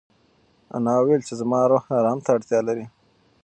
انا 0.75 0.93
وویل 0.97 1.21
چې 1.27 1.33
زما 1.41 1.59
روح 1.71 1.83
ارام 1.97 2.19
ته 2.25 2.29
اړتیا 2.35 2.59
لري. 2.67 2.85